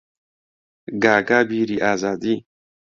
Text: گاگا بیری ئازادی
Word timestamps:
گاگا 1.01 1.39
بیری 1.49 1.77
ئازادی 1.89 2.35